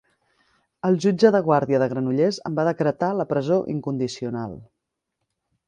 [0.87, 4.59] El jutge de guàrdia de Granollers en va decretar la presó incondicional.